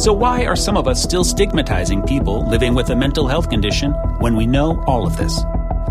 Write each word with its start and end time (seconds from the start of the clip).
So, 0.00 0.14
why 0.14 0.46
are 0.46 0.56
some 0.56 0.78
of 0.78 0.88
us 0.88 1.02
still 1.02 1.24
stigmatizing 1.24 2.04
people 2.04 2.48
living 2.48 2.74
with 2.74 2.88
a 2.88 2.96
mental 2.96 3.28
health 3.28 3.50
condition 3.50 3.92
when 4.18 4.34
we 4.34 4.46
know 4.46 4.82
all 4.86 5.06
of 5.06 5.18
this? 5.18 5.42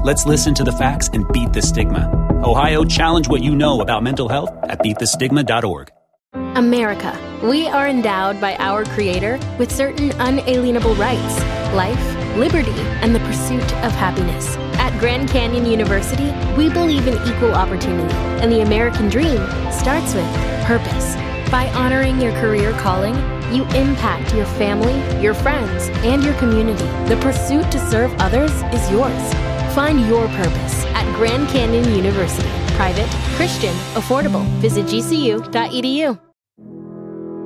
Let's 0.04 0.26
listen 0.26 0.56
to 0.56 0.64
the 0.64 0.72
facts 0.72 1.10
and 1.14 1.28
beat 1.32 1.54
the 1.54 1.62
stigma. 1.62 2.10
Ohio, 2.44 2.84
challenge 2.84 3.28
what 3.28 3.44
you 3.44 3.56
know 3.56 3.82
about 3.82 4.02
mental 4.02 4.28
health 4.28 4.50
at 4.64 4.80
beatthestigma.org. 4.80 5.92
America. 6.34 7.16
We 7.44 7.68
are 7.68 7.88
endowed 7.88 8.42
by 8.42 8.56
our 8.56 8.84
Creator 8.84 9.40
with 9.60 9.72
certain 9.72 10.10
unalienable 10.14 10.96
rights 10.96 11.40
life, 11.76 12.36
liberty, 12.36 12.82
and 13.04 13.14
the 13.14 13.20
pursuit 13.20 13.62
of 13.84 13.92
happiness. 13.92 14.58
At 14.80 15.00
Grand 15.00 15.30
Canyon 15.30 15.68
University, 15.68 16.34
we 16.58 16.68
believe 16.68 17.06
in 17.06 17.14
equal 17.32 17.54
opportunity, 17.54 18.12
and 18.42 18.52
the 18.52 18.62
American 18.62 19.08
dream 19.08 19.38
starts 19.72 20.16
with 20.16 20.26
purpose. 20.66 21.14
By 21.52 21.70
honoring 21.76 22.20
your 22.20 22.32
career 22.42 22.72
calling, 22.80 23.16
you 23.54 23.64
impact 23.70 24.34
your 24.34 24.46
family, 24.46 24.98
your 25.22 25.34
friends, 25.34 25.90
and 26.06 26.24
your 26.24 26.34
community. 26.36 26.86
The 27.08 27.18
pursuit 27.22 27.72
to 27.72 27.80
serve 27.90 28.14
others 28.20 28.52
is 28.74 28.90
yours. 28.92 29.34
Find 29.74 30.08
your 30.08 30.28
purpose 30.30 30.86
at 30.96 31.06
Grand 31.16 31.48
Canyon 31.50 31.86
University. 31.96 32.50
Private, 32.76 33.10
Christian, 33.36 33.74
affordable. 33.94 34.44
Visit 34.62 34.86
gcu.edu. 34.86 36.20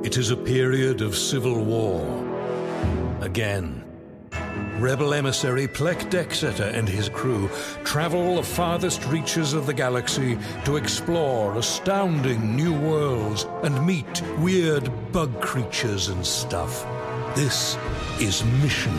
It 0.04 0.16
is 0.16 0.30
a 0.30 0.36
period 0.36 1.00
of 1.00 1.16
civil 1.16 1.64
war. 1.64 2.02
Again. 3.20 3.83
Rebel 4.78 5.14
emissary 5.14 5.68
Plek 5.68 5.98
Dexeter 6.10 6.64
and 6.64 6.88
his 6.88 7.08
crew 7.08 7.48
travel 7.84 8.36
the 8.36 8.42
farthest 8.42 9.04
reaches 9.06 9.52
of 9.52 9.66
the 9.66 9.72
galaxy 9.72 10.36
to 10.64 10.76
explore 10.76 11.56
astounding 11.56 12.56
new 12.56 12.72
worlds 12.72 13.46
and 13.62 13.86
meet 13.86 14.22
weird 14.38 14.90
bug 15.12 15.40
creatures 15.40 16.08
and 16.08 16.26
stuff. 16.26 16.84
This 17.36 17.78
is 18.18 18.44
Mission 18.62 18.98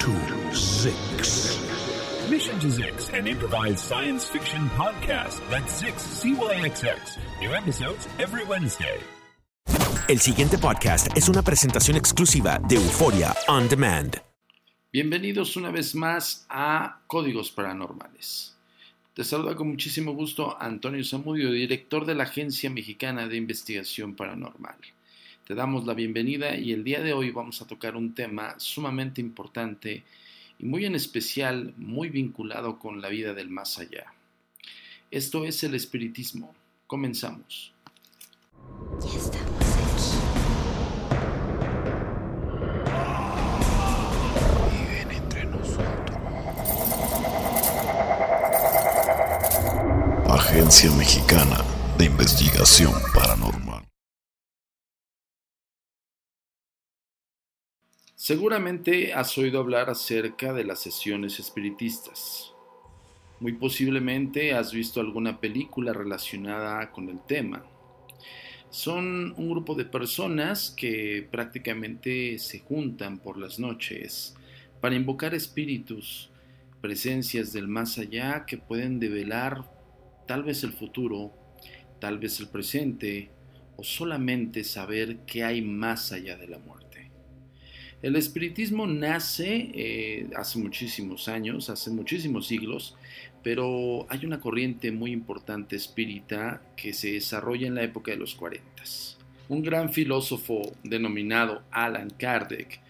to 0.00 0.10
Zix. 0.52 1.58
Mission 2.28 2.60
to 2.60 2.66
Zix, 2.66 3.12
an 3.18 3.26
improvised 3.26 3.78
science 3.78 4.26
fiction 4.26 4.68
podcast. 4.70 5.40
That's 5.50 5.82
Zix, 5.82 6.04
CYXX. 6.20 7.18
New 7.40 7.54
episodes 7.54 8.08
every 8.18 8.44
Wednesday. 8.44 9.00
El 10.06 10.20
siguiente 10.20 10.58
podcast 10.58 11.08
es 11.16 11.30
una 11.30 11.40
presentación 11.40 11.96
exclusiva 11.96 12.58
de 12.58 12.76
Euforia 12.76 13.34
On 13.48 13.66
Demand. 13.68 14.33
Bienvenidos 14.94 15.56
una 15.56 15.72
vez 15.72 15.96
más 15.96 16.46
a 16.48 17.00
Códigos 17.08 17.50
Paranormales. 17.50 18.54
Te 19.12 19.24
saluda 19.24 19.56
con 19.56 19.66
muchísimo 19.66 20.12
gusto 20.12 20.56
Antonio 20.62 21.02
Zamudio, 21.02 21.50
director 21.50 22.06
de 22.06 22.14
la 22.14 22.22
Agencia 22.22 22.70
Mexicana 22.70 23.26
de 23.26 23.36
Investigación 23.36 24.14
Paranormal. 24.14 24.76
Te 25.48 25.56
damos 25.56 25.84
la 25.84 25.94
bienvenida 25.94 26.56
y 26.56 26.70
el 26.70 26.84
día 26.84 27.00
de 27.00 27.12
hoy 27.12 27.32
vamos 27.32 27.60
a 27.60 27.66
tocar 27.66 27.96
un 27.96 28.14
tema 28.14 28.54
sumamente 28.58 29.20
importante 29.20 30.04
y 30.60 30.64
muy 30.64 30.84
en 30.84 30.94
especial 30.94 31.74
muy 31.76 32.08
vinculado 32.08 32.78
con 32.78 33.02
la 33.02 33.08
vida 33.08 33.34
del 33.34 33.50
más 33.50 33.80
allá. 33.80 34.14
Esto 35.10 35.44
es 35.44 35.64
el 35.64 35.74
espiritismo. 35.74 36.54
Comenzamos. 36.86 37.72
Ya 39.00 39.18
estamos 39.18 39.43
Agencia 50.54 50.88
Mexicana 50.92 51.64
de 51.98 52.04
Investigación 52.04 52.92
Paranormal. 53.12 53.82
Seguramente 58.14 59.12
has 59.12 59.36
oído 59.36 59.58
hablar 59.58 59.90
acerca 59.90 60.52
de 60.52 60.62
las 60.62 60.78
sesiones 60.78 61.40
espiritistas. 61.40 62.52
Muy 63.40 63.54
posiblemente 63.54 64.54
has 64.54 64.72
visto 64.72 65.00
alguna 65.00 65.40
película 65.40 65.92
relacionada 65.92 66.92
con 66.92 67.08
el 67.08 67.18
tema. 67.26 67.66
Son 68.70 69.34
un 69.36 69.50
grupo 69.50 69.74
de 69.74 69.86
personas 69.86 70.70
que 70.70 71.26
prácticamente 71.32 72.38
se 72.38 72.60
juntan 72.60 73.18
por 73.18 73.38
las 73.38 73.58
noches 73.58 74.36
para 74.80 74.94
invocar 74.94 75.34
espíritus, 75.34 76.30
presencias 76.80 77.52
del 77.52 77.66
más 77.66 77.98
allá 77.98 78.46
que 78.46 78.56
pueden 78.56 79.00
develar 79.00 79.73
tal 80.26 80.42
vez 80.42 80.64
el 80.64 80.72
futuro, 80.72 81.32
tal 82.00 82.18
vez 82.18 82.40
el 82.40 82.48
presente 82.48 83.30
o 83.76 83.84
solamente 83.84 84.64
saber 84.64 85.18
qué 85.26 85.44
hay 85.44 85.62
más 85.62 86.12
allá 86.12 86.36
de 86.36 86.48
la 86.48 86.58
muerte. 86.58 87.10
El 88.02 88.16
espiritismo 88.16 88.86
nace 88.86 89.70
eh, 89.74 90.28
hace 90.36 90.58
muchísimos 90.58 91.26
años, 91.28 91.70
hace 91.70 91.90
muchísimos 91.90 92.46
siglos, 92.46 92.96
pero 93.42 94.06
hay 94.10 94.26
una 94.26 94.40
corriente 94.40 94.92
muy 94.92 95.10
importante 95.10 95.76
espírita 95.76 96.62
que 96.76 96.92
se 96.92 97.12
desarrolla 97.12 97.66
en 97.66 97.74
la 97.74 97.82
época 97.82 98.10
de 98.10 98.18
los 98.18 98.34
40. 98.34 98.64
Un 99.48 99.62
gran 99.62 99.90
filósofo 99.90 100.60
denominado 100.82 101.62
Alan 101.70 102.10
Kardec 102.10 102.80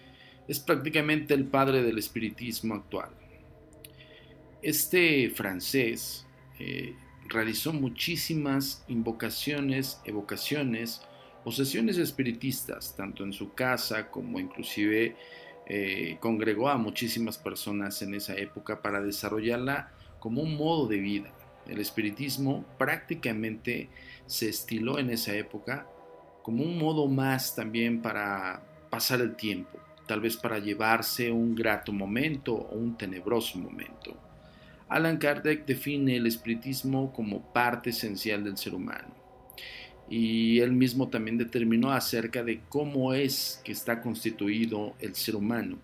es 0.47 0.59
prácticamente 0.59 1.33
el 1.33 1.45
padre 1.45 1.81
del 1.83 1.97
espiritismo 1.97 2.75
actual. 2.75 3.09
Este 4.61 5.29
francés 5.29 6.25
eh, 6.59 6.93
realizó 7.27 7.73
muchísimas 7.73 8.83
invocaciones, 8.87 9.99
evocaciones 10.05 11.01
o 11.43 11.51
sesiones 11.51 11.97
espiritistas, 11.97 12.95
tanto 12.95 13.23
en 13.23 13.33
su 13.33 13.53
casa 13.53 14.09
como 14.09 14.39
inclusive 14.39 15.15
eh, 15.67 16.17
congregó 16.19 16.69
a 16.69 16.77
muchísimas 16.77 17.37
personas 17.37 18.01
en 18.01 18.13
esa 18.13 18.35
época 18.35 18.81
para 18.81 19.01
desarrollarla 19.01 19.91
como 20.19 20.41
un 20.41 20.55
modo 20.57 20.87
de 20.87 20.97
vida. 20.97 21.31
El 21.67 21.79
espiritismo 21.79 22.65
prácticamente 22.77 23.89
se 24.27 24.49
estiló 24.49 24.99
en 24.99 25.09
esa 25.09 25.35
época 25.35 25.87
como 26.43 26.63
un 26.63 26.77
modo 26.77 27.07
más 27.07 27.55
también 27.55 28.01
para 28.01 28.61
pasar 28.91 29.21
el 29.21 29.35
tiempo, 29.35 29.79
tal 30.07 30.21
vez 30.21 30.37
para 30.37 30.59
llevarse 30.59 31.31
un 31.31 31.55
grato 31.55 31.91
momento 31.91 32.53
o 32.53 32.75
un 32.75 32.95
tenebroso 32.97 33.57
momento. 33.57 34.24
Alan 34.87 35.17
Kardec 35.17 35.65
define 35.65 36.17
el 36.17 36.27
espiritismo 36.27 37.11
como 37.11 37.41
parte 37.51 37.89
esencial 37.89 38.43
del 38.43 38.57
ser 38.57 38.75
humano. 38.75 39.15
Y 40.07 40.59
él 40.59 40.73
mismo 40.73 41.09
también 41.09 41.37
determinó 41.37 41.91
acerca 41.91 42.43
de 42.43 42.61
cómo 42.69 43.13
es 43.13 43.61
que 43.63 43.71
está 43.71 44.01
constituido 44.01 44.93
el 44.99 45.15
ser 45.15 45.35
humano. 45.35 45.79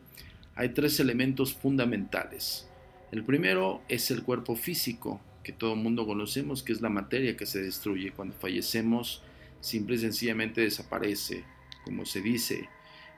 Hay 0.56 0.70
tres 0.70 1.00
elementos 1.00 1.56
fundamentales. 1.56 2.68
El 3.12 3.24
primero 3.24 3.82
es 3.90 4.12
el 4.12 4.22
cuerpo 4.22 4.56
físico, 4.56 5.20
que 5.44 5.52
todo 5.52 5.74
el 5.74 5.80
mundo 5.80 6.06
conocemos, 6.06 6.62
que 6.62 6.72
es 6.72 6.82
la 6.82 6.90
materia 6.90 7.36
que 7.36 7.48
se 7.48 7.64
destruye. 7.64 8.12
Cuando 8.12 8.36
fallecemos, 8.36 9.24
simple 9.60 9.96
y 9.96 10.00
sencillamente 10.00 10.62
desaparece. 10.62 11.44
Como 11.84 12.06
se 12.06 12.22
dice, 12.22 12.70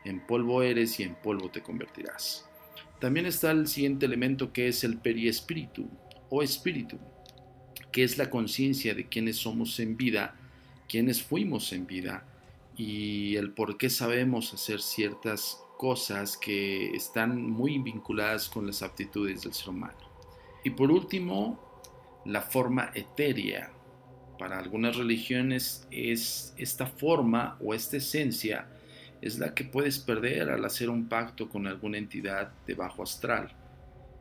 en 0.05 0.21
polvo 0.21 0.63
eres 0.63 0.97
y 1.01 1.03
en 1.03 1.15
polvo 1.15 1.49
te 1.49 1.61
convertirás. 1.61 2.47
También 3.03 3.25
está 3.25 3.51
el 3.51 3.67
siguiente 3.67 4.05
elemento 4.05 4.53
que 4.53 4.69
es 4.69 4.85
el 4.85 4.97
periespíritu 4.97 5.89
o 6.29 6.41
espíritu, 6.41 6.97
que 7.91 8.05
es 8.05 8.17
la 8.17 8.29
conciencia 8.29 8.95
de 8.95 9.09
quiénes 9.09 9.35
somos 9.35 9.77
en 9.81 9.97
vida, 9.97 10.35
quiénes 10.87 11.21
fuimos 11.21 11.73
en 11.73 11.85
vida 11.85 12.25
y 12.77 13.35
el 13.35 13.51
por 13.51 13.77
qué 13.77 13.89
sabemos 13.89 14.53
hacer 14.53 14.79
ciertas 14.79 15.59
cosas 15.77 16.37
que 16.37 16.91
están 16.91 17.51
muy 17.51 17.77
vinculadas 17.77 18.47
con 18.47 18.67
las 18.67 18.81
aptitudes 18.81 19.41
del 19.41 19.53
ser 19.53 19.71
humano. 19.71 19.99
Y 20.63 20.69
por 20.69 20.89
último, 20.89 21.59
la 22.23 22.39
forma 22.39 22.89
etérea. 22.95 23.69
Para 24.39 24.59
algunas 24.59 24.95
religiones 24.95 25.85
es 25.91 26.53
esta 26.55 26.87
forma 26.87 27.57
o 27.59 27.73
esta 27.73 27.97
esencia 27.97 28.69
es 29.23 29.39
la 29.39 29.53
que 29.53 29.63
puedes 29.63 29.99
perder 29.99 30.49
al 30.49 30.65
hacer 30.65 30.89
un 30.89 31.07
pacto 31.07 31.47
con 31.47 31.65
alguna 31.65 31.97
entidad 31.97 32.51
de 32.67 32.73
bajo 32.73 33.03
astral, 33.03 33.53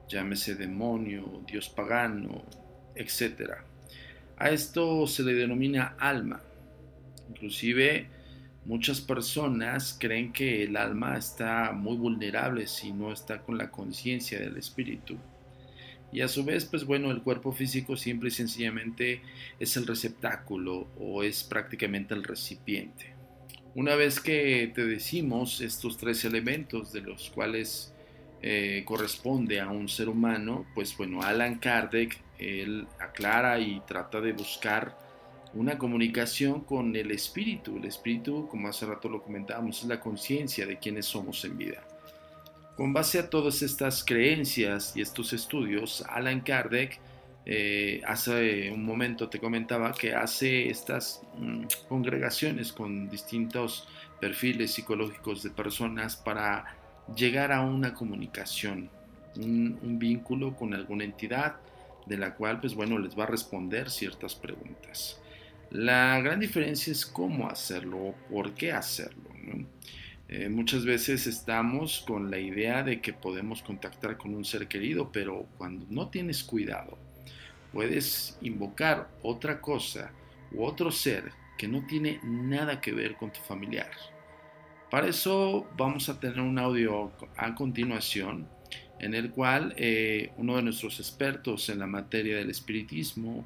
llámese 0.09 0.55
demonio, 0.55 1.43
dios 1.45 1.69
pagano, 1.69 2.45
etc. 2.95 3.55
A 4.37 4.51
esto 4.51 5.09
se 5.09 5.25
le 5.25 5.35
denomina 5.35 5.97
alma. 5.99 6.41
Inclusive 7.29 8.07
muchas 8.65 9.01
personas 9.01 9.97
creen 9.99 10.33
que 10.33 10.63
el 10.63 10.77
alma 10.77 11.19
está 11.19 11.73
muy 11.73 11.97
vulnerable 11.97 12.69
si 12.69 12.93
no 12.93 13.11
está 13.13 13.43
con 13.43 13.59
la 13.59 13.73
conciencia 13.73 14.39
del 14.39 14.57
espíritu. 14.57 15.19
Y 16.13 16.21
a 16.21 16.29
su 16.29 16.45
vez, 16.45 16.65
pues 16.65 16.85
bueno, 16.85 17.11
el 17.11 17.23
cuerpo 17.23 17.51
físico 17.51 17.97
simple 17.97 18.29
y 18.29 18.33
sencillamente 18.33 19.21
es 19.59 19.77
el 19.77 19.85
receptáculo 19.85 20.87
o 20.97 21.25
es 21.25 21.43
prácticamente 21.43 22.15
el 22.15 22.23
recipiente. 22.23 23.22
Una 23.75 23.95
vez 23.95 24.21
que 24.21 24.71
te 24.75 24.85
decimos 24.85 25.63
estos 25.63 25.97
tres 25.97 26.27
elementos 26.27 26.93
de 26.93 27.01
los 27.01 27.31
cuales 27.31 27.95
eh, 28.43 28.83
corresponde 28.85 29.61
a 29.61 29.71
un 29.71 29.89
ser 29.89 30.11
humano, 30.11 30.67
pues 30.75 30.95
bueno, 30.97 31.23
Alan 31.23 31.59
Kardec, 31.59 32.21
él 32.39 32.87
aclara 32.99 33.59
y 33.61 33.81
trata 33.87 34.21
de 34.21 34.35
buscar 34.35 34.99
una 35.55 35.79
comunicación 35.79 36.61
con 36.61 36.95
el 36.97 37.13
espíritu. 37.13 37.79
El 37.79 37.87
espíritu, 37.87 38.47
como 38.49 38.69
hace 38.69 38.85
rato 38.85 39.09
lo 39.09 39.23
comentábamos, 39.23 39.81
es 39.81 39.89
la 39.89 40.01
conciencia 40.01 40.67
de 40.67 40.79
quienes 40.79 41.07
somos 41.07 41.43
en 41.47 41.57
vida. 41.57 41.83
Con 42.77 42.93
base 42.93 43.19
a 43.19 43.31
todas 43.31 43.63
estas 43.63 44.05
creencias 44.05 44.95
y 44.97 45.01
estos 45.01 45.33
estudios, 45.33 46.05
Alan 46.09 46.41
Kardec 46.41 47.01
eh, 47.45 48.01
hace 48.07 48.71
un 48.71 48.85
momento 48.85 49.29
te 49.29 49.41
comentaba 49.41 49.93
que 49.93 50.15
hace 50.15 50.71
estas 50.71 51.23
mm, 51.37 51.65
congregaciones 51.89 52.73
con 52.73 53.09
distintos 53.09 53.89
perfiles 54.21 54.73
psicológicos 54.73 55.43
de 55.43 55.51
personas 55.51 56.17
para 56.17 56.77
llegar 57.17 57.51
a 57.51 57.63
una 57.63 57.95
comunicación, 57.95 58.89
un, 59.37 59.99
vínculo 59.99 60.55
con 60.55 60.75
alguna 60.75 61.05
entidad 61.05 61.57
de 62.07 62.17
la 62.17 62.35
cual, 62.35 62.61
pues 62.61 62.75
bueno, 62.75 62.99
les 62.99 63.19
va 63.19 63.25
a 63.25 63.27
responder 63.27 63.91
ciertas 63.91 64.37
preguntas. 64.37 65.21
La 65.71 66.21
gran 66.21 66.39
diferencia 66.39 66.93
es 66.93 67.05
cómo 67.05 67.49
hacerlo 67.49 67.99
o 67.99 68.15
por 68.31 68.53
qué 68.55 68.73
hacerlo. 68.73 69.31
Eh, 70.29 70.49
muchas 70.49 70.85
veces 70.85 71.27
estamos 71.27 72.05
con 72.07 72.31
la 72.31 72.39
idea 72.39 72.83
de 72.83 73.01
que 73.01 73.13
podemos 73.13 73.63
contactar 73.63 74.17
con 74.17 74.35
un 74.35 74.45
ser 74.45 74.69
querido, 74.69 75.11
pero 75.11 75.47
cuando 75.59 75.87
no 75.91 76.09
tienes 76.09 76.45
cuidado, 76.45 76.97
puedes 77.73 78.39
invocar 78.43 79.09
otra 79.23 79.61
cosa 79.61 80.13
u 80.53 80.65
otro 80.65 80.91
ser 80.91 81.33
que 81.57 81.69
no 81.69 81.87
tiene 81.87 82.21
nada 82.23 82.81
que 82.81 82.93
ver 82.93 83.17
con 83.17 83.33
tu 83.33 83.41
familiar. 83.41 83.91
Para 84.91 85.09
eso 85.09 85.67
vamos 85.77 86.09
a 86.09 86.21
tener 86.21 86.41
un 86.41 86.59
audio 86.59 87.13
a 87.37 87.55
continuación 87.55 88.47
en 88.99 89.15
el 89.15 89.31
cual 89.31 89.75
eh, 89.77 90.33
uno 90.37 90.57
de 90.57 90.63
nuestros 90.63 91.01
expertos 91.01 91.69
en 91.69 91.81
la 91.81 91.87
materia 91.87 92.37
del 92.37 92.51
espiritismo, 92.51 93.45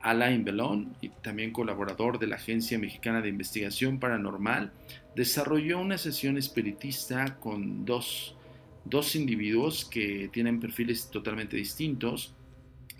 Alain 0.00 0.44
Belón, 0.44 0.96
y 1.02 1.10
también 1.10 1.52
colaborador 1.52 2.18
de 2.18 2.26
la 2.26 2.36
Agencia 2.36 2.78
Mexicana 2.78 3.20
de 3.20 3.28
Investigación 3.28 3.98
Paranormal, 3.98 4.72
desarrolló 5.14 5.80
una 5.80 5.98
sesión 5.98 6.38
espiritista 6.38 7.38
con 7.40 7.84
dos, 7.84 8.36
dos 8.84 9.14
individuos 9.16 9.84
que 9.84 10.30
tienen 10.32 10.60
perfiles 10.60 11.10
totalmente 11.10 11.56
distintos 11.56 12.32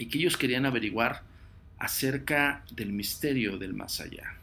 y 0.01 0.07
que 0.07 0.17
ellos 0.17 0.39
querían 0.39 0.65
averiguar 0.65 1.23
acerca 1.79 2.65
del 2.71 2.91
misterio 2.91 3.59
del 3.59 3.75
más 3.75 4.01
allá. 4.01 4.35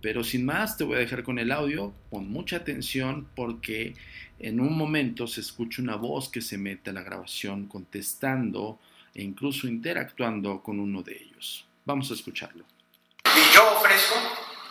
Pero 0.00 0.24
sin 0.24 0.46
más, 0.46 0.78
te 0.78 0.84
voy 0.84 0.96
a 0.96 1.00
dejar 1.00 1.22
con 1.24 1.38
el 1.38 1.52
audio, 1.52 1.92
con 2.08 2.30
mucha 2.30 2.56
atención 2.56 3.28
porque 3.36 3.94
en 4.38 4.60
un 4.60 4.78
momento 4.78 5.26
se 5.26 5.42
escucha 5.42 5.82
una 5.82 5.96
voz 5.96 6.30
que 6.30 6.40
se 6.40 6.56
mete 6.56 6.88
a 6.88 6.94
la 6.94 7.02
grabación 7.02 7.66
contestando 7.66 8.78
e 9.14 9.22
incluso 9.22 9.68
interactuando 9.68 10.62
con 10.62 10.80
uno 10.80 11.02
de 11.02 11.16
ellos. 11.16 11.66
Vamos 11.84 12.10
a 12.10 12.14
escucharlo. 12.14 12.64
Y 13.26 13.54
yo 13.54 13.76
ofrezco, 13.76 14.14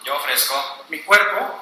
yo 0.04 0.16
ofrezco 0.16 0.56
mi 0.90 0.98
cuerpo, 1.00 1.62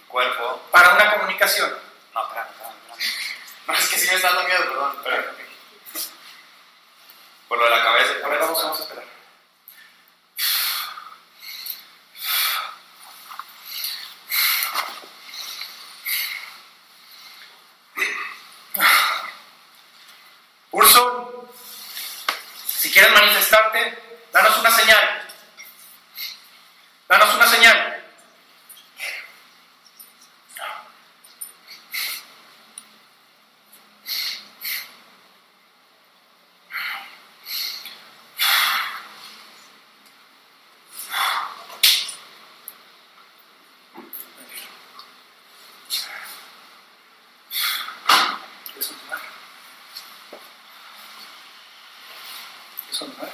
mi 0.00 0.08
cuerpo 0.08 0.62
para 0.72 0.96
una 0.96 1.12
comunicación. 1.12 1.70
No, 2.12 2.22
espérame, 2.24 2.48
espérame. 2.50 3.68
No, 3.68 3.74
es 3.74 3.88
que 3.88 3.98
sí 3.98 4.08
me 4.10 4.16
está 4.16 4.32
dando 4.32 4.48
miedo, 4.48 4.64
perdón. 5.04 5.43
Por 7.54 7.62
lo 7.62 7.70
de 7.70 7.76
la 7.76 7.84
cabeza. 7.84 8.14
A 8.24 8.28
ver, 8.28 8.40
vamos, 8.40 8.60
vamos 8.60 8.80
a 8.80 8.82
esperar. 8.82 9.04
Urson, 20.72 21.48
si 22.66 22.90
quieres 22.90 23.12
manifestarte, 23.12 24.02
danos 24.32 24.58
una 24.58 24.70
señal. 24.72 25.28
Danos 27.08 27.34
una 27.36 27.46
señal. 27.46 27.94
¿Quieres 48.74 48.88
continuar? 48.88 49.20
¿Quieres 52.94 53.10
continuar? 53.10 53.32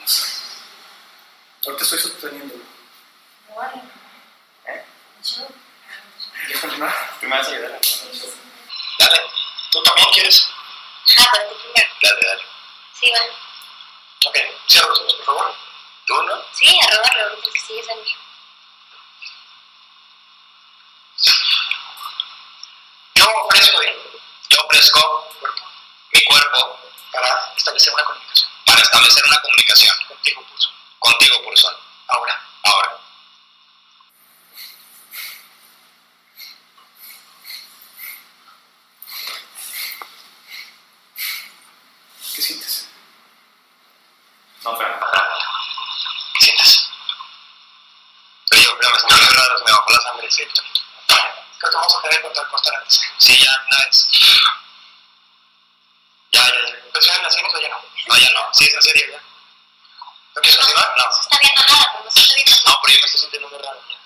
No 0.00 0.08
sé. 0.08 0.22
Ahorita 1.66 1.84
estoy 1.84 1.98
sosteniendo. 1.98 2.54
¿Eh? 4.64 4.84
¿Quieres 6.46 6.60
continuar? 6.62 7.18
Tú 7.20 7.26
me 7.26 7.36
vas 7.36 7.46
a 7.46 7.50
ayudar. 7.50 7.80
Dale. 8.98 9.20
¿Tú 9.70 9.82
también 9.82 10.08
quieres? 10.14 10.48
Ah, 11.18 11.30
primero. 11.32 11.90
Dale, 12.02 12.26
dale. 12.26 12.42
Sí, 12.98 13.12
vale. 13.12 13.32
Ok, 14.26 14.36
cierra 14.66 14.88
los 14.88 15.00
ojos, 15.00 15.14
por 15.14 15.24
favor. 15.26 15.54
¿Tú 16.06 16.22
no? 16.22 16.42
Sí, 16.54 16.80
a 16.80 16.96
robarlo, 16.96 17.22
ahorita 17.28 17.50
que 17.52 17.60
sigues 17.60 17.88
en 17.88 18.02
mí. 18.02 18.16
Yo 23.14 23.24
ofrezco, 23.44 23.82
yo 24.48 24.62
ofrezco 24.64 25.28
mi 26.18 26.24
cuerpo 26.24 26.78
para 27.12 27.52
establecer 27.56 27.92
una 27.94 28.04
comunicación. 28.04 28.50
Para 28.66 28.80
establecer 28.82 29.24
una 29.26 29.40
comunicación 29.40 29.96
Contigo, 30.08 30.42
pulso. 30.48 30.68
contigo, 30.98 31.42
Pulsón. 31.44 31.74
Ahora, 32.08 32.40
Ahora, 32.64 32.98
¿qué 42.34 42.42
sientes? 42.42 42.88
no, 44.64 44.72
espérame. 44.72 45.00
¿Qué 46.38 46.44
sientes? 46.44 46.88
Frío, 48.50 48.76
frío, 48.76 48.90
me 48.90 48.96
está 48.96 49.08
muy 49.16 49.26
raro, 49.36 49.54
me 49.64 49.72
bajó 49.72 49.90
la 49.92 50.00
sangre. 50.02 50.30
Sí, 50.30 50.44
Creo 51.58 51.70
que 51.72 51.76
vamos 51.76 51.96
a 51.96 52.02
tener 52.02 52.16
que 52.18 52.22
cortar, 52.22 52.48
cortar 52.50 52.74
antes. 52.76 53.00
Sí, 53.18 53.36
ya, 53.36 53.50
una 53.68 53.84
vez. 53.84 54.08
Ya, 56.32 56.40
ya, 56.46 56.68
ya. 56.68 56.92
¿Presión 56.92 57.16
en 57.16 57.22
las 57.24 57.34
sienes 57.34 57.54
o 57.54 57.60
ya 57.60 57.68
no? 57.68 57.82
No, 58.08 58.16
ya 58.16 58.30
no. 58.30 58.36
Sí, 58.52 58.64
es 58.64 58.74
en 58.74 58.82
serio, 58.82 59.06
ya. 59.12 59.20
¿No 60.34 60.40
quieres 60.42 60.58
continuar? 60.58 60.94
No. 60.96 61.04
No 61.04 61.12
se 61.12 61.20
está 61.20 61.38
viendo 61.40 61.62
nada, 61.66 61.88
pero 61.92 62.04
no 62.04 62.10
se 62.10 62.20
está 62.20 62.34
viendo 62.36 62.52
nada. 62.52 62.74
No, 62.74 62.80
pero 62.82 62.94
yo 62.94 63.00
me 63.00 63.06
estoy 63.06 63.20
sintiendo 63.20 63.48
muy 63.48 63.58
raro. 63.58 63.80
ya. 63.88 63.96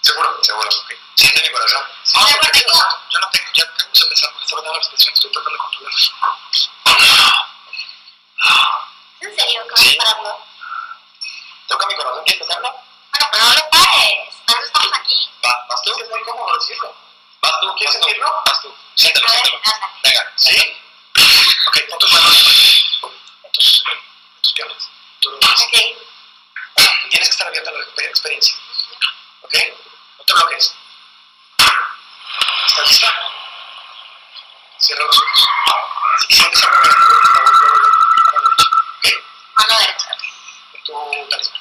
¿Seguro? 0.00 0.38
Seguro, 0.42 0.68
ok. 0.68 0.92
Siente 1.14 1.42
mi 1.42 1.50
corazón. 1.52 1.84
No, 2.16 2.26
De 2.26 2.34
porque 2.34 2.58
yo, 2.60 2.66
yo 3.10 3.18
no 3.20 3.30
tengo, 3.30 3.46
ya 3.54 3.64
tengo 3.76 3.92
que 3.92 4.00
empezar 4.02 4.30
porque 4.32 4.44
está 4.44 4.56
faltando 4.56 4.72
la 4.72 4.78
respiración, 4.78 5.14
estoy 5.14 5.30
tratando 5.32 5.52
de 5.52 5.58
controlar. 5.58 5.92
¿En 9.20 9.36
serio? 9.36 9.62
¿Qué 9.64 9.70
vas 9.70 9.80
Sí. 9.80 9.96
pararlo? 9.96 10.38
¿Toca 11.68 11.86
mi 11.86 11.94
corazón? 11.96 12.24
¿Quieres 12.24 12.42
tocarlo? 12.46 12.68
Bueno, 12.72 13.28
pero 13.32 13.44
no 13.44 13.52
lo 13.54 13.70
pares. 13.70 14.34
Para 14.46 14.60
estamos 14.60 14.98
aquí. 14.98 15.30
Va, 15.44 15.66
vas 15.68 15.82
tú. 15.82 15.90
Es 15.92 15.96
que 15.96 16.02
es 16.02 16.10
muy 16.10 16.22
cómodo 16.24 16.58
decirlo. 16.58 16.94
Vas 17.40 17.52
tú, 17.60 17.74
¿Quieres 17.76 17.92
sentirlo? 17.94 18.42
Vas 18.46 18.60
tú. 18.62 18.74
Siéntelo. 18.96 19.26
ándale. 19.28 19.60
Venga, 20.02 20.32
¿Sí? 20.36 20.76
Ok, 21.68 21.78
pon 21.90 21.98
tus 21.98 22.12
manos 22.12 22.36
en 23.44 23.52
tus, 23.52 23.84
en 23.86 24.40
tus 24.42 24.52
piernas. 24.52 24.90
Tú- 25.20 25.30
Ok. 25.36 25.72
Tienes 27.10 27.28
que 27.28 27.32
estar 27.32 27.46
abierta 27.48 27.70
a 27.70 27.72
la 27.74 27.80
experiencia. 28.08 28.54
¿Ok? 29.42 29.54
No 30.18 30.24
te 30.24 30.32
bloques. 30.34 30.74
¿Estás 32.66 32.88
lista? 32.88 33.12
Cierra 34.78 35.04
los 35.04 35.16
ojos. 35.16 35.48
Si 36.26 36.34
sientes 36.34 36.62
algo 36.64 36.78
mano 36.78 36.88
derecha. 38.48 38.66
¿ok? 38.98 39.06
Mano 39.58 39.78
derecha. 39.78 40.16
Tu 40.84 41.28
talismán. 41.28 41.60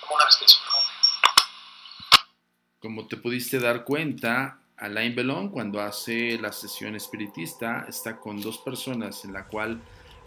Como 0.00 0.14
una 0.16 0.24
respiración 0.26 0.62
profunda. 0.64 0.92
Como 2.80 3.08
te 3.08 3.16
pudiste 3.16 3.58
dar 3.60 3.84
cuenta, 3.84 4.58
Alain 4.80 5.14
Belón 5.14 5.50
cuando 5.50 5.80
hace 5.80 6.38
la 6.38 6.52
sesión 6.52 6.96
espiritista 6.96 7.84
está 7.88 8.16
con 8.18 8.40
dos 8.40 8.58
personas 8.58 9.24
en 9.24 9.32
la 9.34 9.46
cual 9.46 9.80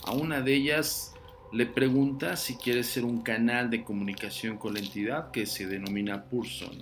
a 0.05 0.11
una 0.11 0.41
de 0.41 0.53
ellas 0.53 1.13
le 1.51 1.65
pregunta 1.65 2.35
si 2.35 2.55
quiere 2.55 2.83
ser 2.83 3.03
un 3.03 3.21
canal 3.21 3.69
de 3.69 3.83
comunicación 3.83 4.57
con 4.57 4.73
la 4.73 4.79
entidad 4.79 5.31
que 5.31 5.45
se 5.45 5.67
denomina 5.67 6.23
Purson. 6.23 6.77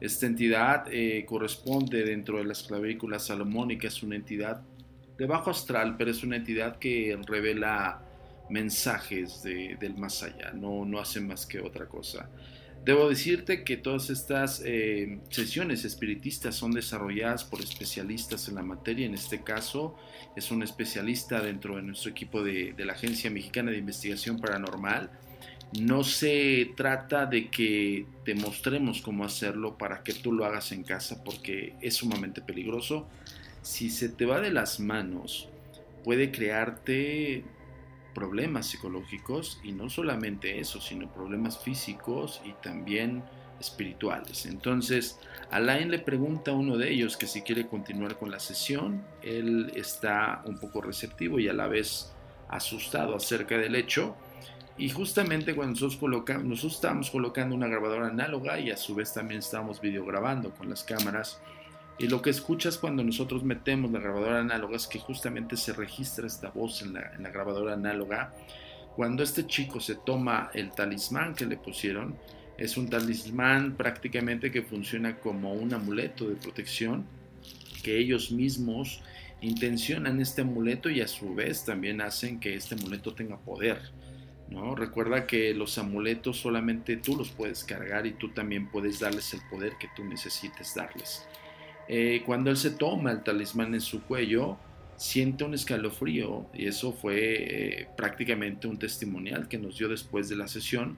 Esta 0.00 0.26
entidad 0.26 0.86
eh, 0.92 1.24
corresponde 1.26 2.04
dentro 2.04 2.38
de 2.38 2.44
las 2.44 2.64
clavículas 2.64 3.26
salomónicas, 3.26 4.02
una 4.02 4.16
entidad 4.16 4.60
de 5.16 5.26
bajo 5.26 5.50
astral, 5.50 5.96
pero 5.96 6.10
es 6.10 6.22
una 6.24 6.36
entidad 6.36 6.78
que 6.78 7.16
revela 7.26 8.02
mensajes 8.50 9.42
de- 9.42 9.76
del 9.80 9.96
más 9.96 10.22
allá, 10.22 10.52
no, 10.52 10.84
no 10.84 10.98
hace 10.98 11.20
más 11.20 11.46
que 11.46 11.60
otra 11.60 11.86
cosa. 11.86 12.28
Debo 12.84 13.08
decirte 13.08 13.64
que 13.64 13.78
todas 13.78 14.10
estas 14.10 14.60
eh, 14.62 15.18
sesiones 15.30 15.86
espiritistas 15.86 16.54
son 16.54 16.72
desarrolladas 16.72 17.42
por 17.42 17.62
especialistas 17.62 18.46
en 18.48 18.56
la 18.56 18.62
materia. 18.62 19.06
En 19.06 19.14
este 19.14 19.42
caso, 19.42 19.96
es 20.36 20.50
un 20.50 20.62
especialista 20.62 21.40
dentro 21.40 21.76
de 21.76 21.82
nuestro 21.82 22.10
equipo 22.10 22.42
de, 22.42 22.74
de 22.74 22.84
la 22.84 22.92
Agencia 22.92 23.30
Mexicana 23.30 23.70
de 23.70 23.78
Investigación 23.78 24.38
Paranormal. 24.38 25.10
No 25.80 26.04
se 26.04 26.72
trata 26.76 27.24
de 27.24 27.48
que 27.48 28.04
te 28.24 28.34
mostremos 28.34 29.00
cómo 29.00 29.24
hacerlo 29.24 29.78
para 29.78 30.02
que 30.02 30.12
tú 30.12 30.32
lo 30.32 30.44
hagas 30.44 30.70
en 30.70 30.84
casa, 30.84 31.24
porque 31.24 31.74
es 31.80 31.94
sumamente 31.94 32.42
peligroso. 32.42 33.08
Si 33.62 33.88
se 33.88 34.10
te 34.10 34.26
va 34.26 34.40
de 34.40 34.50
las 34.50 34.78
manos, 34.78 35.48
puede 36.04 36.30
crearte 36.30 37.44
problemas 38.14 38.66
psicológicos 38.66 39.60
y 39.62 39.72
no 39.72 39.90
solamente 39.90 40.60
eso, 40.60 40.80
sino 40.80 41.12
problemas 41.12 41.58
físicos 41.58 42.40
y 42.44 42.52
también 42.62 43.24
espirituales. 43.60 44.46
Entonces, 44.46 45.18
Alain 45.50 45.90
le 45.90 45.98
pregunta 45.98 46.52
a 46.52 46.54
uno 46.54 46.76
de 46.76 46.90
ellos 46.90 47.16
que 47.16 47.26
si 47.26 47.42
quiere 47.42 47.66
continuar 47.66 48.18
con 48.18 48.30
la 48.30 48.40
sesión, 48.40 49.04
él 49.22 49.72
está 49.74 50.42
un 50.46 50.58
poco 50.58 50.80
receptivo 50.80 51.38
y 51.38 51.48
a 51.48 51.52
la 51.52 51.66
vez 51.66 52.12
asustado 52.48 53.16
acerca 53.16 53.58
del 53.58 53.74
hecho. 53.74 54.16
Y 54.76 54.90
justamente 54.90 55.54
cuando 55.54 55.72
nosotros, 55.72 55.96
colocamos, 55.96 56.64
estábamos 56.64 57.10
colocando 57.10 57.54
una 57.54 57.68
grabadora 57.68 58.08
análoga 58.08 58.58
y 58.58 58.70
a 58.70 58.76
su 58.76 58.94
vez 58.94 59.14
también 59.14 59.38
estábamos 59.38 59.80
videograbando 59.80 60.50
con 60.50 60.68
las 60.68 60.82
cámaras, 60.82 61.40
y 61.98 62.08
lo 62.08 62.20
que 62.22 62.30
escuchas 62.30 62.78
cuando 62.78 63.04
nosotros 63.04 63.44
metemos 63.44 63.92
la 63.92 64.00
grabadora 64.00 64.40
análoga 64.40 64.76
es 64.76 64.86
que 64.86 64.98
justamente 64.98 65.56
se 65.56 65.72
registra 65.72 66.26
esta 66.26 66.50
voz 66.50 66.82
en 66.82 66.94
la, 66.94 67.12
en 67.14 67.22
la 67.22 67.30
grabadora 67.30 67.74
análoga. 67.74 68.34
Cuando 68.96 69.22
este 69.22 69.46
chico 69.46 69.80
se 69.80 69.94
toma 69.94 70.50
el 70.54 70.72
talismán 70.72 71.34
que 71.34 71.46
le 71.46 71.56
pusieron, 71.56 72.16
es 72.58 72.76
un 72.76 72.88
talismán 72.88 73.76
prácticamente 73.76 74.50
que 74.50 74.62
funciona 74.62 75.18
como 75.18 75.52
un 75.52 75.72
amuleto 75.72 76.28
de 76.28 76.36
protección, 76.36 77.04
que 77.82 77.98
ellos 77.98 78.32
mismos 78.32 79.00
intencionan 79.40 80.20
este 80.20 80.42
amuleto 80.42 80.90
y 80.90 81.00
a 81.00 81.08
su 81.08 81.34
vez 81.34 81.64
también 81.64 82.00
hacen 82.00 82.40
que 82.40 82.54
este 82.54 82.74
amuleto 82.74 83.14
tenga 83.14 83.38
poder. 83.38 83.78
¿no? 84.48 84.74
Recuerda 84.74 85.26
que 85.26 85.54
los 85.54 85.78
amuletos 85.78 86.38
solamente 86.38 86.96
tú 86.96 87.16
los 87.16 87.30
puedes 87.30 87.64
cargar 87.64 88.06
y 88.06 88.12
tú 88.12 88.30
también 88.30 88.68
puedes 88.68 89.00
darles 89.00 89.32
el 89.34 89.40
poder 89.50 89.74
que 89.78 89.88
tú 89.94 90.04
necesites 90.04 90.74
darles. 90.74 91.26
Eh, 91.88 92.22
cuando 92.24 92.50
él 92.50 92.56
se 92.56 92.70
toma 92.70 93.12
el 93.12 93.22
talismán 93.22 93.74
en 93.74 93.80
su 93.80 94.02
cuello, 94.02 94.56
siente 94.96 95.44
un 95.44 95.54
escalofrío 95.54 96.46
y 96.54 96.66
eso 96.66 96.92
fue 96.92 97.16
eh, 97.16 97.88
prácticamente 97.96 98.66
un 98.66 98.78
testimonial 98.78 99.48
que 99.48 99.58
nos 99.58 99.78
dio 99.78 99.88
después 99.88 100.28
de 100.28 100.36
la 100.36 100.48
sesión, 100.48 100.96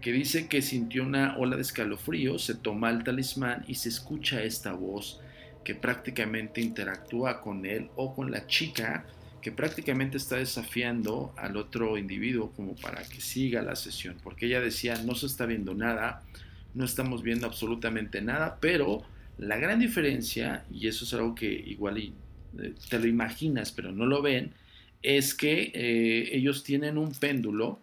que 0.00 0.12
dice 0.12 0.46
que 0.46 0.62
sintió 0.62 1.02
una 1.02 1.36
ola 1.36 1.56
de 1.56 1.62
escalofrío, 1.62 2.38
se 2.38 2.54
toma 2.54 2.90
el 2.90 3.04
talismán 3.04 3.64
y 3.66 3.74
se 3.74 3.88
escucha 3.88 4.42
esta 4.42 4.72
voz 4.72 5.20
que 5.64 5.74
prácticamente 5.74 6.60
interactúa 6.60 7.40
con 7.40 7.66
él 7.66 7.90
o 7.96 8.14
con 8.14 8.30
la 8.30 8.46
chica 8.46 9.04
que 9.42 9.52
prácticamente 9.52 10.16
está 10.16 10.36
desafiando 10.36 11.32
al 11.36 11.56
otro 11.56 11.98
individuo 11.98 12.52
como 12.56 12.74
para 12.74 13.02
que 13.04 13.20
siga 13.20 13.62
la 13.62 13.76
sesión, 13.76 14.16
porque 14.22 14.46
ella 14.46 14.60
decía 14.60 14.96
no 15.04 15.14
se 15.14 15.26
está 15.26 15.46
viendo 15.46 15.74
nada, 15.74 16.22
no 16.74 16.84
estamos 16.84 17.22
viendo 17.22 17.46
absolutamente 17.46 18.20
nada, 18.22 18.58
pero 18.60 19.04
la 19.38 19.56
gran 19.56 19.78
diferencia, 19.78 20.64
y 20.70 20.88
eso 20.88 21.04
es 21.04 21.12
algo 21.12 21.34
que 21.34 21.46
igual 21.46 21.98
eh, 21.98 22.12
te 22.88 22.98
lo 22.98 23.06
imaginas, 23.06 23.70
pero 23.70 23.92
no 23.92 24.06
lo 24.06 24.22
ven, 24.22 24.52
es 25.02 25.34
que 25.34 25.72
eh, 25.74 26.30
ellos 26.32 26.64
tienen 26.64 26.96
un 26.96 27.12
péndulo. 27.12 27.80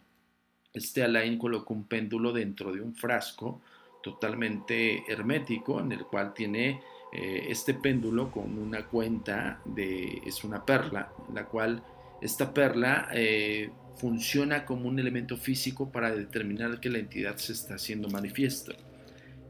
Este 0.73 1.03
Alain 1.03 1.37
colocó 1.37 1.73
un 1.73 1.87
péndulo 1.87 2.33
dentro 2.33 2.71
de 2.71 2.81
un 2.81 2.95
frasco 2.95 3.61
totalmente 4.01 5.03
hermético, 5.07 5.79
en 5.79 5.91
el 5.91 6.05
cual 6.05 6.33
tiene 6.33 6.81
eh, 7.13 7.45
este 7.49 7.75
péndulo 7.75 8.31
con 8.31 8.57
una 8.57 8.85
cuenta 8.87 9.61
de. 9.63 10.21
es 10.25 10.43
una 10.43 10.65
perla, 10.65 11.13
la 11.33 11.45
cual 11.45 11.83
esta 12.19 12.53
perla 12.53 13.09
funciona 13.95 14.65
como 14.65 14.89
un 14.89 14.97
elemento 14.97 15.37
físico 15.37 15.91
para 15.91 16.15
determinar 16.15 16.79
que 16.79 16.89
la 16.89 16.97
entidad 16.97 17.37
se 17.37 17.53
está 17.53 17.75
haciendo 17.75 18.09
manifiesta. 18.09 18.73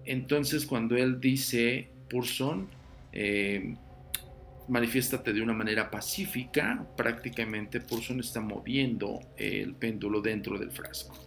Entonces, 0.05 0.65
cuando 0.65 0.97
él 0.97 1.21
dice 1.21 1.92
Purson, 2.13 2.67
eh, 3.11 3.75
manifiéstate 4.67 5.33
de 5.33 5.41
una 5.41 5.53
manera 5.53 5.89
pacífica, 5.89 6.87
prácticamente 6.95 7.81
Purson 7.81 8.19
está 8.19 8.39
moviendo 8.39 9.19
el 9.35 9.73
péndulo 9.73 10.21
dentro 10.21 10.59
del 10.59 10.69
frasco. 10.69 11.17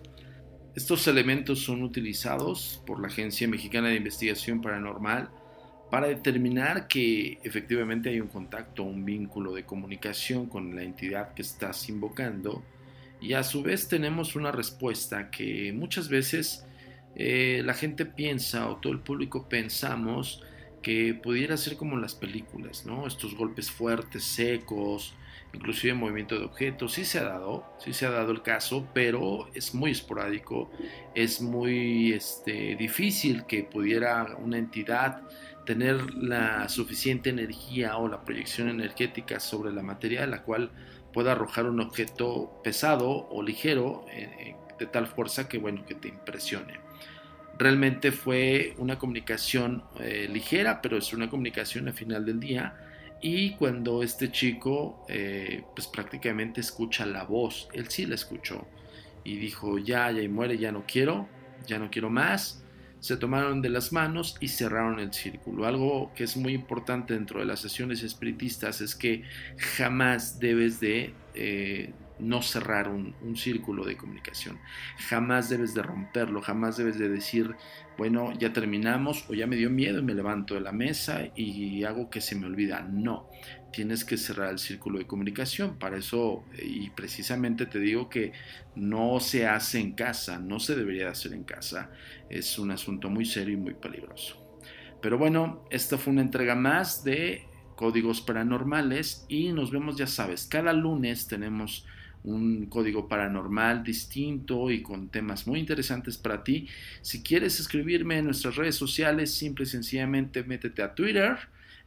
Estos 0.77 1.09
elementos 1.09 1.59
son 1.59 1.83
utilizados 1.83 2.83
por 2.87 3.01
la 3.01 3.09
Agencia 3.09 3.49
Mexicana 3.49 3.89
de 3.89 3.97
Investigación 3.97 4.61
Paranormal 4.61 5.31
para 5.91 6.07
determinar 6.07 6.87
que 6.87 7.39
efectivamente 7.43 8.11
hay 8.11 8.21
un 8.21 8.29
contacto, 8.29 8.85
un 8.85 9.05
vínculo 9.05 9.53
de 9.53 9.65
comunicación 9.65 10.47
con 10.47 10.77
la 10.77 10.83
entidad 10.83 11.35
que 11.35 11.43
estás 11.43 11.89
invocando 11.89 12.63
y 13.21 13.33
a 13.33 13.43
su 13.43 13.63
vez 13.63 13.89
tenemos 13.89 14.37
una 14.37 14.53
respuesta 14.53 15.31
que 15.31 15.73
muchas 15.73 16.09
veces 16.09 16.65
eh, 17.15 17.63
la 17.65 17.75
gente 17.75 18.05
piensa 18.05 18.69
o 18.69 18.77
todo 18.77 18.93
el 18.93 19.01
público 19.01 19.49
pensamos 19.49 20.43
que 20.87 21.15
pudiera 21.15 21.57
ser 21.57 21.77
como 21.77 21.97
las 21.97 22.15
películas, 22.15 22.87
¿no? 22.87 23.09
Estos 23.09 23.35
golpes 23.35 23.73
fuertes, 23.73 24.23
secos, 24.23 25.17
inclusive 25.53 25.95
movimiento 25.95 26.39
de 26.39 26.45
objetos, 26.45 26.93
sí 26.93 27.05
se 27.05 27.19
ha 27.19 27.25
dado, 27.25 27.67
sí 27.81 27.93
se 27.93 28.07
ha 28.07 28.11
dado 28.11 28.31
el 28.31 28.41
caso, 28.41 28.87
pero 28.95 29.51
es 29.53 29.75
muy 29.75 29.91
esporádico, 29.91 30.71
es 31.13 31.41
muy 31.41 32.13
este, 32.13 32.77
difícil 32.77 33.47
que 33.47 33.65
pudiera 33.65 34.37
una 34.39 34.59
entidad 34.59 35.23
tener 35.65 36.15
la 36.15 36.69
suficiente 36.69 37.31
energía 37.31 37.97
o 37.97 38.07
la 38.07 38.25
proyección 38.25 38.69
energética 38.69 39.41
sobre 39.41 39.73
la 39.73 39.83
materia 39.83 40.21
de 40.21 40.29
la 40.29 40.45
cual 40.45 40.71
pueda 41.13 41.33
arrojar 41.33 41.67
un 41.67 41.81
objeto 41.81 42.61
pesado 42.63 43.27
o 43.29 43.43
ligero 43.43 44.07
eh, 44.13 44.55
de 44.79 44.87
tal 44.87 45.09
fuerza 45.09 45.49
que 45.49 45.59
bueno 45.59 45.85
que 45.85 45.97
te 45.97 46.07
impresione 46.07 46.86
realmente 47.59 48.13
fue 48.13 48.75
una 48.79 48.99
comunicación 48.99 49.85
eh, 50.01 50.29
ligera, 50.31 50.81
pero 50.83 50.97
es 50.97 51.13
una 51.13 51.31
comunicación 51.31 51.89
al 51.89 51.95
final 51.95 52.25
del 52.25 52.41
día. 52.41 52.75
Y 53.21 53.53
cuando 53.53 54.03
este 54.03 54.31
chico, 54.31 55.05
eh, 55.09 55.65
pues 55.75 55.87
prácticamente 55.87 56.61
escucha 56.61 57.07
la 57.07 57.25
voz, 57.25 57.69
él 57.73 57.89
sí 57.89 58.07
la 58.07 58.15
escuchó 58.15 58.67
y 59.25 59.37
dijo, 59.37 59.79
ya, 59.79 60.11
ya 60.11 60.23
y 60.23 60.29
muere, 60.29 60.59
ya 60.59 60.71
no 60.71 60.85
quiero, 60.87 61.29
ya 61.67 61.79
no 61.79 61.91
quiero 61.91 62.11
más. 62.11 62.63
Se 63.01 63.17
tomaron 63.17 63.63
de 63.63 63.69
las 63.69 63.93
manos 63.93 64.37
y 64.41 64.49
cerraron 64.49 64.99
el 65.01 65.13
círculo. 65.13 65.67
Algo 65.67 66.13
que 66.15 66.25
es 66.25 66.37
muy 66.37 66.55
importante 66.55 67.15
dentro 67.15 67.41
de 67.41 67.47
las 67.47 67.61
sesiones 67.61 68.03
espiritistas 68.03 68.81
es 68.81 68.95
que 68.95 69.23
jamás 69.77 70.39
debes 70.39 70.81
de 70.81 71.13
eh, 71.35 71.93
no 72.19 72.43
cerrar 72.43 72.89
un, 72.89 73.15
un, 73.23 73.37
círculo 73.37 73.85
de 73.85 73.97
comunicación. 73.97 74.59
Jamás 75.09 75.49
debes 75.49 75.75
de 75.75 75.83
romperlo, 75.83 76.41
jamás 76.41 76.77
debes 76.77 76.99
de 76.99 77.09
decir, 77.09 77.55
bueno, 77.99 78.33
ya 78.39 78.53
terminamos 78.53 79.25
o 79.29 79.35
ya 79.35 79.47
me 79.47 79.57
dio 79.57 79.71
miedo 79.71 79.99
y 79.99 80.03
me 80.03 80.15
levanto 80.15 80.55
de 80.55 80.61
la 80.61 80.73
mesa 80.73 81.29
y 81.35 81.85
hago 81.85 82.11
que 82.11 82.21
se 82.21 82.35
me 82.35 82.47
olvida. 82.47 82.83
No, 82.83 83.29
tienes 83.77 84.07
que 84.07 84.17
cerrar 84.17 84.51
el 84.53 84.59
círculo 84.59 84.99
de 84.99 85.07
comunicación. 85.07 85.79
Para 85.79 85.99
eso, 85.99 86.45
y 86.63 86.89
precisamente 86.91 87.67
te 87.67 87.79
digo 87.79 88.09
que 88.09 88.33
no 88.75 89.21
se 89.21 89.47
hace 89.47 89.79
en 89.81 89.93
casa, 89.93 90.39
no 90.39 90.59
se 90.61 90.75
debería 90.75 91.11
hacer 91.11 91.35
en 91.35 91.45
casa. 91.45 91.91
Es 92.31 92.59
un 92.59 92.71
asunto 92.71 93.11
muy 93.11 93.27
serio 93.27 93.55
y 93.55 93.59
muy 93.59 93.75
peligroso. 93.75 94.43
Pero 95.03 95.19
bueno, 95.19 95.65
esta 95.71 95.99
fue 95.99 96.15
una 96.15 96.23
entrega 96.23 96.55
más 96.55 97.05
de 97.05 97.47
códigos 97.77 98.23
paranormales 98.23 99.27
y 99.29 99.53
nos 99.53 99.71
vemos, 99.71 99.97
ya 99.97 100.07
sabes, 100.07 100.47
cada 100.47 100.73
lunes 100.73 101.29
tenemos 101.29 101.87
un 102.27 102.67
código 102.67 103.09
paranormal 103.09 103.83
distinto 103.83 104.71
y 104.71 104.83
con 104.83 105.09
temas 105.09 105.47
muy 105.47 105.61
interesantes 105.61 106.19
para 106.19 106.45
ti. 106.45 106.69
Si 107.01 107.23
quieres 107.23 107.59
escribirme 107.61 108.19
en 108.19 108.27
nuestras 108.27 108.57
redes 108.57 108.75
sociales, 108.75 109.33
simple 109.33 109.65
y 109.65 109.69
sencillamente 109.69 110.45
métete 110.45 110.83
a 110.83 110.95
Twitter. 110.95 111.39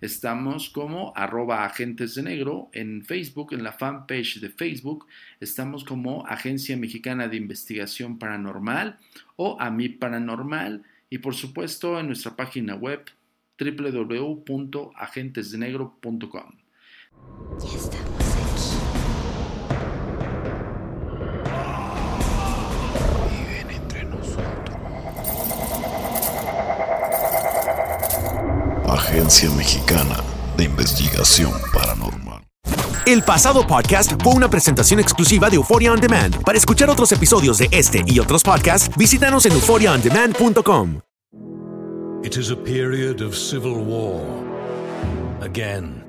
Estamos 0.02 0.70
como 0.70 1.14
arroba 1.16 1.66
agentes 1.66 2.16
de 2.16 2.24
negro 2.24 2.70
en 2.72 3.04
Facebook, 3.04 3.54
en 3.54 3.64
la 3.64 3.74
fanpage 3.74 4.40
de 4.40 4.50
Facebook. 4.50 5.06
Estamos 5.42 5.84
como 5.84 6.26
Agencia 6.26 6.78
Mexicana 6.78 7.28
de 7.28 7.36
Investigación 7.36 8.18
Paranormal 8.18 8.98
o 9.36 9.60
a 9.60 9.70
mi 9.70 9.90
paranormal. 9.90 10.84
Y 11.10 11.18
por 11.18 11.36
supuesto 11.36 12.00
en 12.00 12.08
nuestra 12.08 12.38
página 12.38 12.76
web 12.76 13.12
www.agentesdenegro.com. 13.60 16.56
Ya 17.60 17.78
estamos 17.78 18.29
Agencia 29.10 29.50
Mexicana 29.58 30.18
de 30.56 30.66
Investigación 30.66 31.52
Paranormal. 31.74 32.44
El 33.08 33.24
pasado 33.24 33.66
podcast 33.66 34.14
fue 34.22 34.34
una 34.34 34.52
presentación 34.52 35.00
exclusiva 35.00 35.50
de 35.50 35.56
Euphoria 35.56 35.92
On 35.92 36.00
Demand. 36.00 36.44
Para 36.44 36.60
escuchar 36.60 36.92
otros 36.92 37.12
episodios 37.12 37.58
de 37.58 37.70
este 37.72 38.04
y 38.06 38.20
otros 38.20 38.44
podcasts, 38.44 38.96
visítanos 38.96 39.48
en 39.48 39.54
euphoriaondemand.com. 39.54 41.00
It 42.24 42.38
is 42.38 42.52
a 42.52 42.56
period 42.56 43.22
of 43.22 43.36
civil 43.36 43.78
war. 43.84 44.22
Again. 45.42 46.09